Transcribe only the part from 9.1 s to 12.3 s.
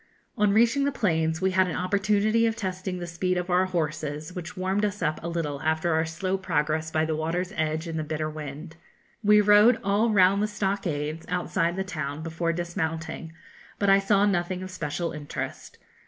We rode all round the stockades, outside the town,